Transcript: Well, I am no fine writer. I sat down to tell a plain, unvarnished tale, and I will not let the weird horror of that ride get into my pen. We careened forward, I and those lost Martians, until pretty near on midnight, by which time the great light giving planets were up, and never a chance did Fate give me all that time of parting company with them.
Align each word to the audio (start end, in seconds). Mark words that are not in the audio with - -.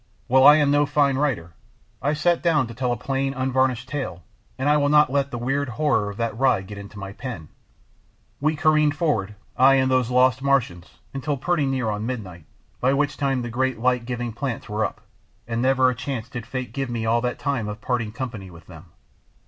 Well, 0.27 0.47
I 0.47 0.55
am 0.55 0.71
no 0.71 0.87
fine 0.87 1.19
writer. 1.19 1.51
I 2.01 2.13
sat 2.15 2.41
down 2.41 2.65
to 2.65 2.73
tell 2.73 2.91
a 2.91 2.97
plain, 2.97 3.35
unvarnished 3.35 3.87
tale, 3.87 4.23
and 4.57 4.67
I 4.67 4.75
will 4.75 4.89
not 4.89 5.11
let 5.11 5.29
the 5.29 5.37
weird 5.37 5.69
horror 5.69 6.09
of 6.09 6.17
that 6.17 6.35
ride 6.35 6.65
get 6.65 6.79
into 6.79 6.97
my 6.97 7.13
pen. 7.13 7.49
We 8.39 8.55
careened 8.55 8.95
forward, 8.95 9.35
I 9.55 9.75
and 9.75 9.91
those 9.91 10.09
lost 10.09 10.41
Martians, 10.41 10.89
until 11.13 11.37
pretty 11.37 11.67
near 11.67 11.91
on 11.91 12.07
midnight, 12.07 12.45
by 12.79 12.93
which 12.93 13.15
time 13.15 13.43
the 13.43 13.51
great 13.51 13.77
light 13.77 14.05
giving 14.07 14.33
planets 14.33 14.67
were 14.67 14.83
up, 14.83 15.01
and 15.47 15.61
never 15.61 15.91
a 15.91 15.93
chance 15.93 16.27
did 16.29 16.47
Fate 16.47 16.73
give 16.73 16.89
me 16.89 17.05
all 17.05 17.21
that 17.21 17.37
time 17.37 17.67
of 17.67 17.79
parting 17.79 18.11
company 18.11 18.49
with 18.49 18.65
them. 18.65 18.85